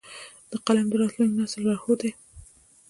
قلم 0.65 0.85
د 0.91 0.93
راتلونکي 1.01 1.35
نسل 1.41 1.61
لارښود 1.67 1.97
دی 2.03 2.11